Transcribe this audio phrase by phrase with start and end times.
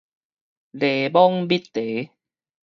[0.73, 2.11] 檸檬蜜茶